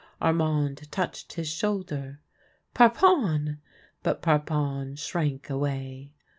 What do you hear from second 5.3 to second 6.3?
away.